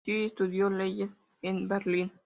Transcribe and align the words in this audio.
Nació 0.03 0.23
y 0.23 0.25
estudió 0.25 0.69
leyes 0.71 1.21
en 1.43 1.67
Berlín. 1.67 2.11